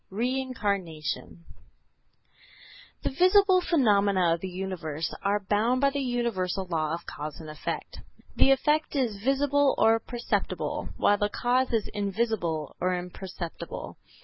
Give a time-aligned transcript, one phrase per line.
[0.09, 1.45] REINCARNATION
[3.03, 7.47] The visible phenomena of the universe are bound by the universal law of cause and
[7.47, 7.99] effect.
[8.35, 13.97] The effect is visible or perceptible, while the cause is invisible or imperceptible.